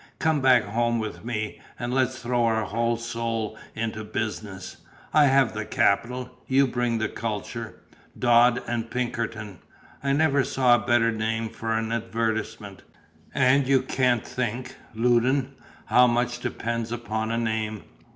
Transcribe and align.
"Come 0.17 0.41
back 0.41 0.63
home 0.63 0.97
with 0.97 1.23
me, 1.23 1.61
and 1.77 1.93
let's 1.93 2.17
throw 2.23 2.43
our 2.45 2.63
whole 2.63 2.97
soul 2.97 3.55
into 3.75 4.03
business. 4.03 4.77
I 5.13 5.25
have 5.27 5.53
the 5.53 5.63
capital; 5.63 6.31
you 6.47 6.65
bring 6.65 6.97
the 6.97 7.07
culture. 7.07 7.79
Dodd 8.17 8.63
& 8.89 8.89
Pinkerton 8.89 9.59
I 10.03 10.13
never 10.13 10.43
saw 10.43 10.73
a 10.73 10.87
better 10.87 11.11
name 11.11 11.49
for 11.49 11.71
an 11.77 11.91
advertisement; 11.91 12.81
and 13.35 13.67
you 13.67 13.83
can't 13.83 14.25
think, 14.25 14.75
Loudon, 14.95 15.53
how 15.85 16.07
much 16.07 16.39
depends 16.39 16.91
upon 16.91 17.29
a 17.29 17.37
name." 17.37 17.83